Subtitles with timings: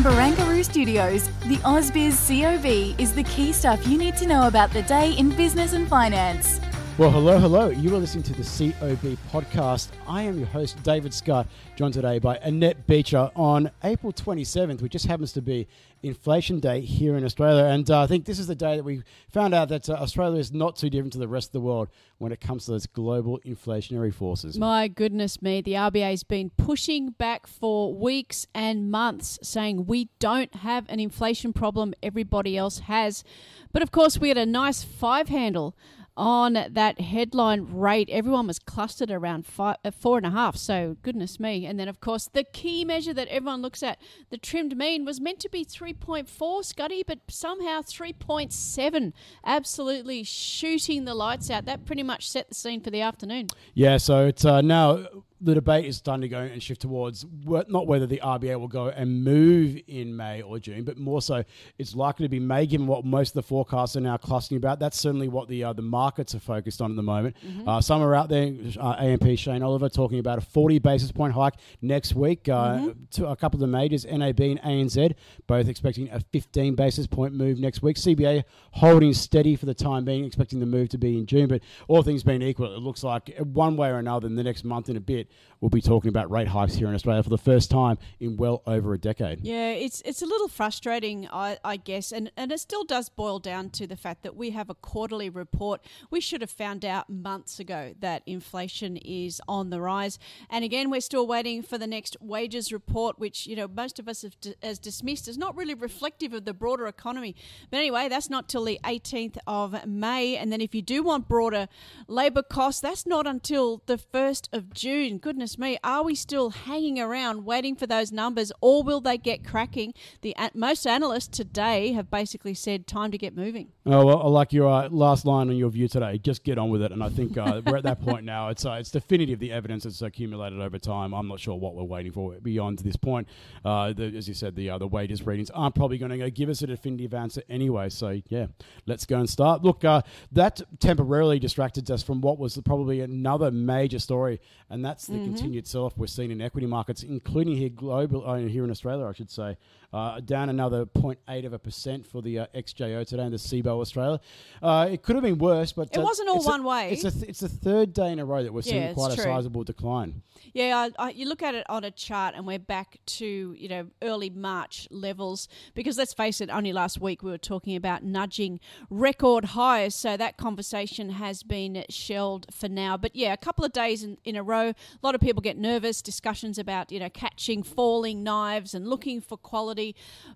[0.00, 4.70] From Barangaroo Studios, the AusBiz COB is the key stuff you need to know about
[4.70, 6.58] the day in business and finance.
[7.00, 7.70] Well, hello, hello.
[7.70, 9.88] You are listening to the COB podcast.
[10.06, 14.92] I am your host, David Scott, joined today by Annette Beecher on April 27th, which
[14.92, 15.66] just happens to be
[16.02, 17.64] Inflation Day here in Australia.
[17.64, 20.38] And uh, I think this is the day that we found out that uh, Australia
[20.38, 22.84] is not too different to the rest of the world when it comes to those
[22.84, 24.58] global inflationary forces.
[24.58, 30.54] My goodness me, the RBA's been pushing back for weeks and months, saying we don't
[30.56, 33.24] have an inflation problem, everybody else has.
[33.72, 35.74] But of course, we had a nice five handle
[36.16, 38.08] on that headline rate.
[38.10, 40.56] Everyone was clustered around five, uh, four and a half.
[40.56, 41.66] So goodness me.
[41.66, 43.98] And then of course the key measure that everyone looks at,
[44.30, 49.12] the trimmed mean, was meant to be 3.4, Scuddy, but somehow 3.7.
[49.44, 51.64] Absolutely shooting the lights out.
[51.64, 53.48] That pretty much set the scene for the afternoon.
[53.74, 53.96] Yeah.
[53.96, 55.06] So it's uh, now
[55.40, 58.88] the debate is starting to go and shift towards not whether the RBA will go
[58.88, 61.42] and move in May or June, but more so
[61.78, 64.78] it's likely to be May, given what most of the forecasts are now clustering about.
[64.78, 67.36] That's certainly what the uh, the markets are focused on at the moment.
[67.44, 67.68] Mm-hmm.
[67.68, 68.52] Uh, some are out there.
[68.78, 72.48] Uh, AMP Shane Oliver talking about a 40 basis point hike next week.
[72.48, 72.90] Uh, mm-hmm.
[73.12, 75.14] To a couple of the majors, NAB and ANZ,
[75.46, 77.96] both expecting a 15 basis point move next week.
[77.96, 81.48] CBA holding steady for the time being, expecting the move to be in June.
[81.48, 84.64] But all things being equal, it looks like one way or another in the next
[84.64, 85.29] month and a bit
[85.60, 88.62] we'll be talking about rate hikes here in Australia for the first time in well
[88.66, 89.40] over a decade.
[89.42, 93.38] Yeah, it's it's a little frustrating, I, I guess, and, and it still does boil
[93.38, 95.84] down to the fact that we have a quarterly report.
[96.10, 100.18] We should have found out months ago that inflation is on the rise,
[100.48, 104.08] and again, we're still waiting for the next wages report, which you know most of
[104.08, 107.34] us have d- as dismissed as not really reflective of the broader economy.
[107.70, 111.28] But anyway, that's not till the 18th of May, and then if you do want
[111.28, 111.68] broader
[112.08, 115.18] labour costs, that's not until the 1st of June.
[115.20, 119.44] Goodness me, are we still hanging around waiting for those numbers or will they get
[119.44, 119.92] cracking?
[120.22, 123.68] The Most analysts today have basically said time to get moving.
[123.84, 126.16] Oh, well, I like your uh, last line on your view today.
[126.16, 126.90] Just get on with it.
[126.90, 128.48] And I think uh, we're at that point now.
[128.48, 131.12] It's, uh, it's definitive, the evidence that's accumulated over time.
[131.12, 133.28] I'm not sure what we're waiting for beyond this point.
[133.62, 136.48] Uh, the, as you said, the, uh, the wages readings aren't probably going to give
[136.48, 137.90] us a definitive answer anyway.
[137.90, 138.46] So, yeah,
[138.86, 139.62] let's go and start.
[139.62, 140.00] Look, uh,
[140.32, 145.34] that temporarily distracted us from what was probably another major story, and that's the mm-hmm.
[145.34, 149.12] continued sell-off we're seeing in equity markets, including here global, uh, here in Australia, I
[149.12, 149.56] should say,
[149.92, 153.80] uh, down another 0.8 of a percent for the uh, XJO today in the CBOE
[153.80, 154.20] Australia.
[154.62, 156.92] Uh, it could have been worse, but it uh, wasn't all one a, way.
[156.92, 159.20] It's a th- it's the third day in a row that we're seeing quite a
[159.20, 160.22] sizable decline.
[160.52, 163.68] Yeah, I, I, you look at it on a chart, and we're back to you
[163.68, 168.04] know early March levels because let's face it, only last week we were talking about
[168.04, 172.96] nudging record highs, so that conversation has been shelled for now.
[172.96, 175.58] But yeah, a couple of days in, in a row, a lot of people get
[175.58, 176.00] nervous.
[176.00, 179.79] Discussions about you know catching falling knives and looking for quality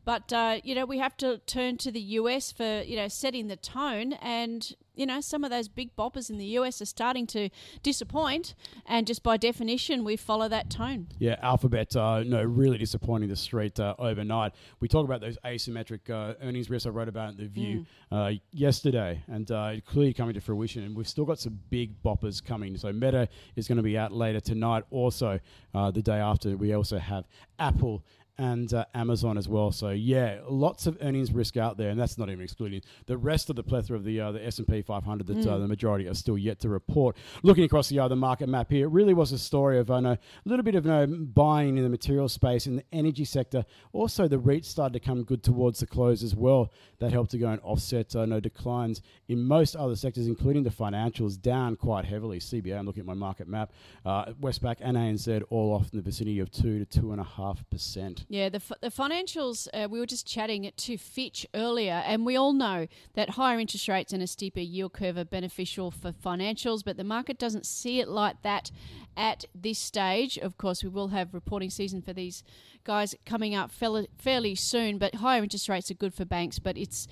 [0.05, 3.49] but uh, you know, we have to turn to the US for you know setting
[3.49, 7.27] the tone, and you know, some of those big boppers in the US are starting
[7.29, 7.49] to
[7.83, 8.55] disappoint,
[8.87, 11.09] and just by definition, we follow that tone.
[11.19, 14.53] Yeah, Alphabet, uh, no, really disappointing the street uh, overnight.
[14.81, 18.41] We talk about those asymmetric uh, earnings risks I wrote about in the View mm.
[18.53, 20.85] yesterday, and uh, clearly coming to fruition.
[20.85, 22.77] And we've still got some big boppers coming.
[22.77, 24.85] So Meta is going to be out later tonight.
[24.91, 25.41] Also,
[25.75, 27.25] uh, the day after, we also have
[27.59, 28.05] Apple
[28.39, 29.71] and uh, Amazon as well.
[29.71, 33.49] So yeah, lots of earnings risk out there, and that's not even excluding the rest
[33.49, 35.53] of the plethora of the uh, the S and P 500 that uh, mm.
[35.53, 37.17] uh, the majority are still yet to report.
[37.43, 40.19] Looking across the other market map here, it really was a story of uh, a
[40.45, 43.65] little bit of uh, buying in the material space in the energy sector.
[43.93, 46.73] Also, the REITs started to come good towards the close as well.
[46.99, 50.71] That helped to go and offset uh, no declines in most other sectors, including the
[50.71, 52.41] financials, down quite heavily.
[52.41, 53.73] CBA, I'm looking at my market map.
[54.05, 57.63] Westpac and ANZ all off in the vicinity of two to two and a half
[57.71, 58.24] percent.
[58.29, 62.53] Yeah, the, the financials, uh, we were just chatting to Fitch earlier, and we all
[62.53, 66.97] know that higher interest rates and a steeper yield curve are beneficial for financials, but
[66.97, 68.71] the market doesn't see it like that
[69.17, 70.39] at this stage.
[70.39, 72.43] Of course, we will have reporting season for these
[72.83, 77.07] guys coming up fairly, soon, but higher interest rates are good for banks, but it's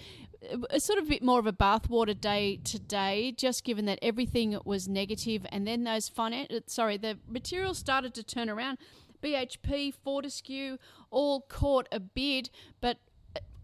[0.70, 4.88] a sort of bit more of a bathwater day today, just given that everything was
[4.88, 8.78] negative, and then those finan- sorry, the material started to turn around.
[9.22, 10.78] BHP, Fortescue,
[11.10, 12.98] all caught a bid, but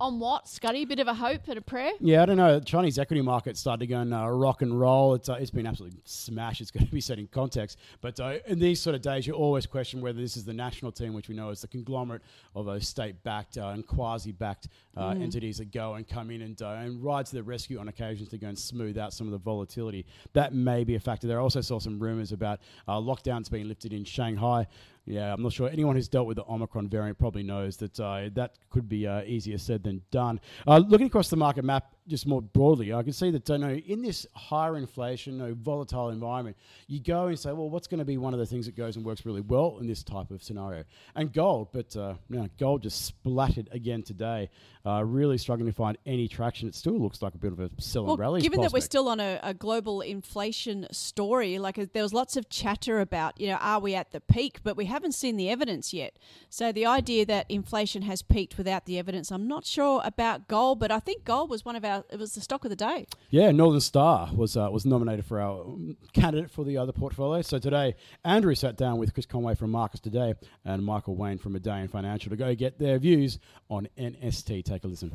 [0.00, 0.83] on what, Scuddy?
[0.83, 1.91] A bit of a hope and a prayer?
[2.00, 2.61] Yeah, I don't know.
[2.61, 5.15] Chinese equity market started to go and uh, rock and roll.
[5.15, 6.61] It's, uh, it's been absolutely smashed.
[6.61, 7.79] It's going to be set in context.
[8.00, 10.93] But uh, in these sort of days, you always question whether this is the national
[10.93, 12.23] team, which we know is the conglomerate
[12.55, 15.23] of those state-backed uh, and quasi-backed uh, mm.
[15.23, 18.29] entities that go and come in and, uh, and ride to the rescue on occasions
[18.29, 20.06] to go and smooth out some of the volatility.
[20.33, 21.27] That may be a factor.
[21.27, 24.67] There I also saw some rumours about lockdowns being lifted in Shanghai.
[25.09, 25.71] Yeah, I'm not sure.
[25.71, 29.23] Anyone who's dealt with the Omicron variant probably knows that uh, that could be uh,
[29.23, 30.40] easier said than done.
[30.67, 34.02] Uh, looking across the market map, just more broadly, I can see that uh, in
[34.02, 36.56] this higher inflation, no volatile environment,
[36.87, 38.96] you go and say, well, what's going to be one of the things that goes
[38.96, 40.85] and works really well in this type of scenario?
[41.14, 44.50] And gold, but uh, no, gold just splattered again today.
[44.88, 46.67] Uh, really struggling to find any traction.
[46.67, 48.40] It still looks like a bit of a sell and well, rally.
[48.40, 48.73] Given prospect.
[48.73, 52.49] that we're still on a, a global inflation story, like uh, there was lots of
[52.49, 54.61] chatter about, you know, are we at the peak?
[54.62, 56.19] But we haven't seen the evidence yet.
[56.49, 60.81] So the idea that inflation has peaked without the evidence, I'm not sure about gold,
[60.81, 63.05] but I think gold was one of our it was the stock of the day.
[63.29, 65.67] Yeah, Northern Star was uh, was nominated for our
[66.14, 67.43] candidate for the other portfolio.
[67.43, 67.94] So today,
[68.25, 70.32] Andrew sat down with Chris Conway from Marcus Today
[70.64, 73.38] and Michael Wayne from Medallion Financial to go get their views
[73.69, 74.64] on NST.
[74.64, 75.13] Take a listen.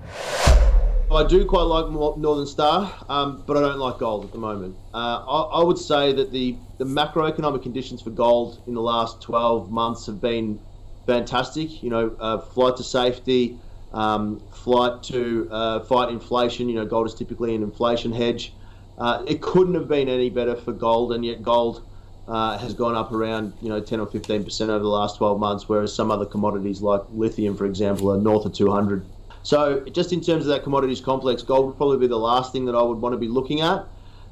[1.12, 4.76] I do quite like Northern Star, um, but I don't like gold at the moment.
[4.94, 9.22] Uh, I, I, would say that the, the macroeconomic conditions for gold in the last
[9.22, 10.60] 12 months have been
[11.06, 11.84] fantastic.
[11.84, 13.60] You know, uh, flight to safety,
[13.94, 16.68] um, flight to uh, fight inflation.
[16.68, 18.54] You know, gold is typically an inflation hedge.
[18.98, 21.84] Uh, it couldn't have been any better for gold, and yet gold
[22.28, 25.40] uh, has gone up around you know 10 or 15 percent over the last 12
[25.40, 29.06] months, whereas some other commodities like lithium, for example, are north of 200.
[29.44, 32.66] So, just in terms of that commodities complex, gold would probably be the last thing
[32.66, 33.86] that I would want to be looking at.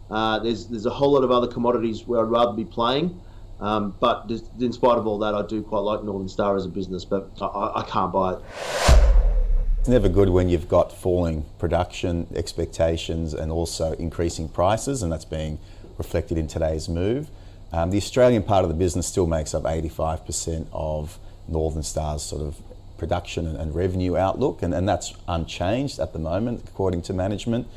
[0.09, 3.19] Uh, there's there's a whole lot of other commodities where I'd rather be playing.
[3.59, 6.69] Um, but in spite of all that, I do quite like Northern Star as a
[6.69, 8.39] business, but I, I can't buy it.
[9.79, 15.25] It's never good when you've got falling production expectations and also increasing prices, and that's
[15.25, 15.59] being
[15.97, 17.29] reflected in today's move.
[17.71, 22.41] Um, the Australian part of the business still makes up 85% of Northern Star's sort
[22.41, 22.61] of
[23.01, 27.67] production and, and revenue outlook, and, and, that's unchanged at the moment, according to management.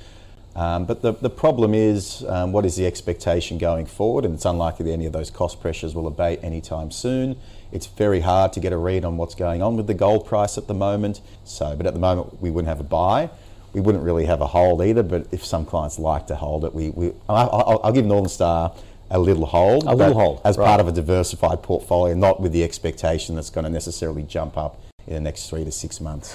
[0.54, 4.26] Um, but the, the problem is, um, what is the expectation going forward?
[4.26, 7.36] And it's unlikely that any of those cost pressures will abate anytime soon.
[7.72, 10.58] It's very hard to get a read on what's going on with the gold price
[10.58, 11.22] at the moment.
[11.42, 13.30] So, but at the moment, we wouldn't have a buy.
[13.72, 15.02] We wouldn't really have a hold either.
[15.02, 18.74] But if some clients like to hold it, we, we I'll, I'll give Northern Star
[19.10, 19.84] a little hold.
[19.84, 20.66] A little hold as right.
[20.66, 24.83] part of a diversified portfolio, not with the expectation that's going to necessarily jump up
[25.06, 26.34] in the next three to six months.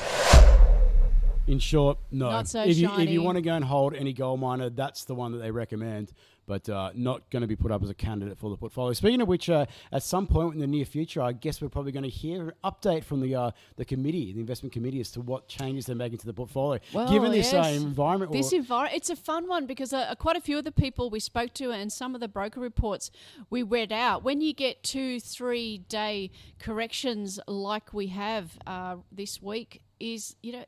[1.47, 2.29] In short, no.
[2.29, 3.03] Not so if you, shiny.
[3.03, 5.49] if you want to go and hold any gold miner, that's the one that they
[5.49, 6.11] recommend
[6.49, 8.91] but uh, not going to be put up as a candidate for the portfolio.
[8.93, 11.91] Speaking of which, uh, at some point in the near future, I guess we're probably
[11.91, 15.21] going to hear an update from the uh, the committee, the investment committee, as to
[15.21, 16.81] what changes they're making to the portfolio.
[16.91, 17.81] Well, Given this uh, yes.
[17.81, 21.11] environment, this environment, it's a fun one because uh, quite a few of the people
[21.11, 23.11] we spoke to and some of the broker reports
[23.51, 24.23] we read out.
[24.23, 30.53] When you get two, three day corrections like we have uh, this week, is you
[30.53, 30.65] know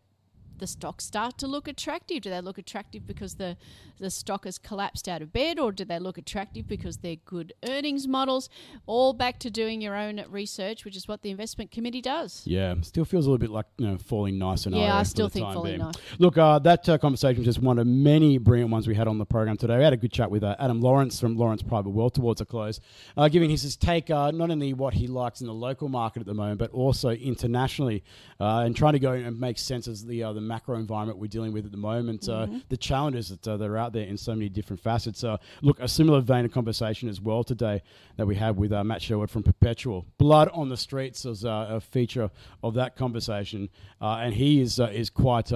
[0.62, 2.22] the stocks start to look attractive?
[2.22, 3.58] Do they look attractive because the,
[4.00, 7.52] the stock has collapsed out of bed, or do they look attractive because they're good
[7.68, 8.48] earnings models?
[8.86, 12.44] All back to doing your own research, which is what the investment committee does.
[12.46, 15.28] Yeah, still feels a little bit like you know falling nice and Yeah, I still
[15.28, 15.96] think falling nice.
[16.20, 19.18] Look, uh, that uh, conversation was just one of many brilliant ones we had on
[19.18, 19.78] the program today.
[19.78, 22.46] We had a good chat with uh, Adam Lawrence from Lawrence Private Wealth towards a
[22.46, 22.80] close,
[23.18, 26.20] uh, giving his, his take uh, not only what he likes in the local market
[26.20, 28.04] at the moment, but also internationally,
[28.40, 31.54] uh, and trying to go and make sense of the the macro environment we're dealing
[31.54, 32.56] with at the moment, uh, mm-hmm.
[32.58, 35.24] uh, the challenges that, uh, that are out there in so many different facets.
[35.24, 37.82] Uh, look, a similar vein of conversation as well today
[38.18, 40.06] that we had with uh, Matt Sherwood from Perpetual.
[40.18, 42.30] Blood on the Streets was uh, a feature
[42.64, 43.70] of that conversation,
[44.02, 45.52] and he is is quite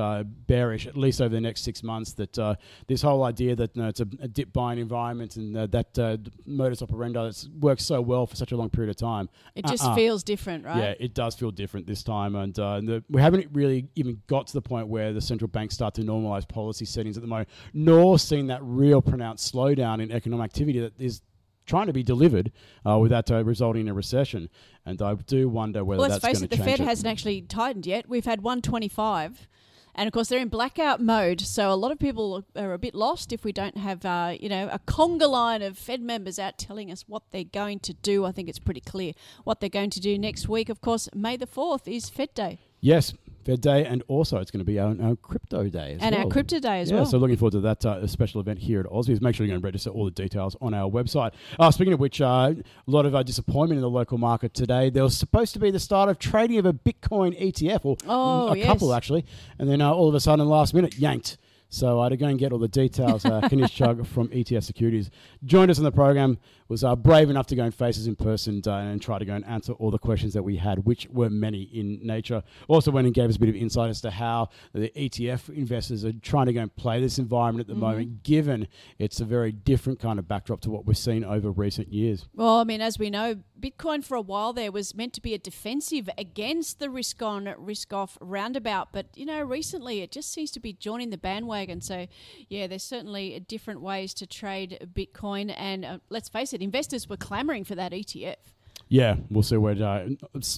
[0.48, 3.90] bearish, at least over the next six months, that this whole idea that you know,
[3.90, 8.38] it's a, a, dip buying environment and that modus operandi that's worked so well for
[8.38, 9.28] such a long period of time.
[9.56, 9.96] It just uh-uh.
[9.96, 10.78] feels different, right?
[10.78, 14.48] Yeah, it does feel different this time, and, and the, we haven't really even got
[14.48, 17.50] to the point where the central banks start to normalise policy settings at the moment,
[17.74, 21.22] nor seen that real pronounced slowdown in economic activity that is
[21.66, 22.52] trying to be delivered
[22.88, 24.50] uh, without uh, resulting in a recession.
[24.86, 26.84] And I do wonder whether well, let's face it, the Fed it.
[26.86, 28.08] hasn't actually tightened yet.
[28.08, 29.48] We've had 125.
[29.98, 32.94] And of course, they're in blackout mode, so a lot of people are a bit
[32.94, 36.58] lost if we don't have, uh, you know, a conga line of Fed members out
[36.58, 38.26] telling us what they're going to do.
[38.26, 39.14] I think it's pretty clear
[39.46, 40.68] what they're going to do next week.
[40.68, 42.60] Of course, May the fourth is Fed Day.
[42.82, 43.14] Yes,
[43.46, 46.26] Fed Day, and also it's going to be our, our crypto day as and well.
[46.26, 47.06] our crypto day as yeah, well.
[47.06, 49.22] so looking forward to that uh, special event here at Ausbiz.
[49.22, 51.32] Make sure you go and register all the details on our website.
[51.60, 52.26] Uh, speaking of which, uh,
[52.56, 54.90] a lot of uh, disappointment in the local market today.
[54.90, 58.54] There was supposed to be the start of trading of a Bitcoin ETF, or Oh,
[58.54, 59.26] a couple actually,
[59.60, 61.38] and then uh, all of a sudden, last minute, yanked.
[61.76, 65.12] So uh, to go and get all the details, uh, Kanish Chugh from ETF Securities
[65.44, 66.38] joined us on the program.
[66.68, 69.26] Was uh, brave enough to go and face us in person uh, and try to
[69.26, 72.42] go and answer all the questions that we had, which were many in nature.
[72.68, 76.04] Also went and gave us a bit of insight as to how the ETF investors
[76.04, 78.68] are trying to go and play this environment at the moment, given
[78.98, 82.26] it's a very different kind of backdrop to what we've seen over recent years.
[82.34, 85.34] Well, I mean, as we know, Bitcoin for a while there was meant to be
[85.34, 88.92] a defensive against the risk on, risk off roundabout.
[88.92, 91.65] But, you know, recently it just seems to be joining the bandwagon.
[91.70, 92.08] And so,
[92.50, 95.54] yeah, there's certainly different ways to trade Bitcoin.
[95.58, 98.36] And uh, let's face it, investors were clamoring for that ETF.
[98.88, 100.10] Yeah, we'll see where uh,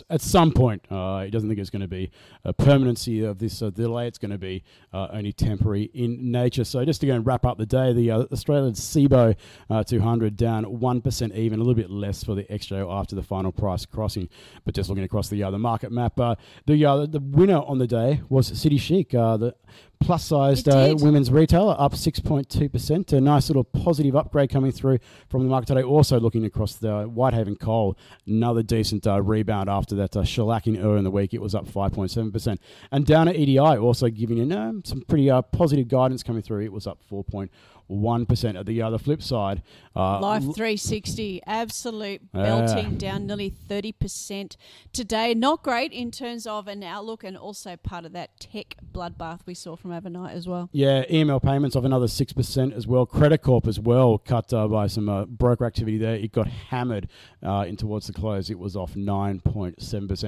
[0.10, 0.86] at some point.
[0.92, 2.12] Uh, he doesn't think it's going to be
[2.44, 4.08] a permanency of this uh, delay.
[4.08, 6.66] It's going to be uh, only temporary in nature.
[6.66, 9.36] So just to go and wrap up the day, the uh, Australian SIBO
[9.70, 13.24] uh, 200 down one percent, even a little bit less for the XJO after the
[13.24, 14.28] final price crossing.
[14.66, 17.88] But just looking across the other market map, uh, the uh, the winner on the
[17.88, 19.56] day was City Chic, uh, the
[20.00, 23.14] plus sized uh, women's retailer, up 6.2%.
[23.14, 25.84] A nice little positive upgrade coming through from the market today.
[25.84, 30.98] Also looking across the Whitehaven Coal, another decent uh, rebound after that uh, shellacking earlier
[30.98, 31.34] in the week.
[31.34, 32.58] It was up 5.7%.
[32.92, 36.62] And Downer EDI, also giving you some pretty uh, positive guidance coming through.
[36.62, 38.60] It was up 4.1%.
[38.60, 39.62] At the other flip side,
[39.96, 44.56] uh, Life 360, absolute belting, down nearly 30%
[44.94, 45.34] today.
[45.34, 49.54] Not great in terms of an outlook and also part of that tech bloodbath we
[49.54, 50.70] saw from overnight as well.
[50.72, 53.06] Yeah, EML payments of another 6% as well.
[53.06, 56.16] Credit Corp as well, cut uh, by some uh, broker activity there.
[56.16, 57.08] It got hammered
[57.44, 58.50] uh, in towards the close.
[58.50, 59.78] It was off 9.7%.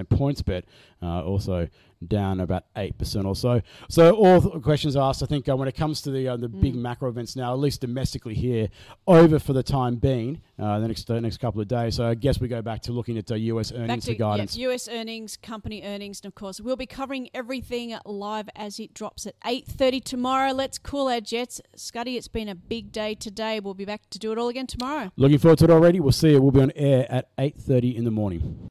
[0.08, 0.63] PointsBet
[1.01, 1.67] uh, also
[2.08, 3.62] down about 8% or so.
[3.89, 6.48] So all th- questions asked, I think uh, when it comes to the uh, the
[6.48, 8.70] big macro events now, at least domestically here,
[9.08, 11.96] over for the time being, uh, the next the next couple of days.
[11.96, 14.56] So I guess we go back to looking at uh, US earnings to for guidance.
[14.58, 19.25] US earnings, company earnings, and of course we'll be covering everything live as it drops
[19.25, 20.51] at 8.30 tomorrow.
[20.51, 21.62] Let's cool our jets.
[21.75, 23.60] Scuddy, it's been a big day today.
[23.60, 25.12] We'll be back to do it all again tomorrow.
[25.18, 26.00] Looking forward to it already.
[26.00, 26.41] We'll see you.
[26.41, 28.69] We'll be on air at 8.30 in the morning.